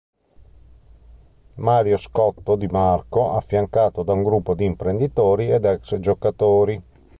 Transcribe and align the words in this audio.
Mario 1.57 1.95
Scotto 1.97 2.55
di 2.55 2.65
Marco 2.65 3.35
affiancato 3.35 4.01
da 4.01 4.13
un 4.13 4.23
gruppo 4.23 4.55
di 4.55 4.65
imprenditori 4.65 5.51
ed 5.51 5.63
ex-giocatori. 5.63 6.81